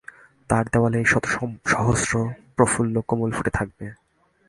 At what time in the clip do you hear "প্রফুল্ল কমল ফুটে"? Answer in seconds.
2.55-3.51